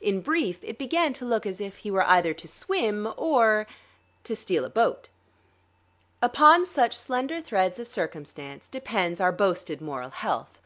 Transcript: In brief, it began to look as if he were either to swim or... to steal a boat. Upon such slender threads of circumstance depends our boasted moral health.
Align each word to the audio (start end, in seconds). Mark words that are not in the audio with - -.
In 0.00 0.22
brief, 0.22 0.60
it 0.64 0.78
began 0.78 1.12
to 1.12 1.26
look 1.26 1.44
as 1.44 1.60
if 1.60 1.76
he 1.76 1.90
were 1.90 2.06
either 2.08 2.32
to 2.32 2.48
swim 2.48 3.06
or... 3.18 3.66
to 4.24 4.34
steal 4.34 4.64
a 4.64 4.70
boat. 4.70 5.10
Upon 6.22 6.64
such 6.64 6.96
slender 6.96 7.42
threads 7.42 7.78
of 7.78 7.86
circumstance 7.86 8.66
depends 8.66 9.20
our 9.20 9.30
boasted 9.30 9.82
moral 9.82 10.08
health. 10.08 10.58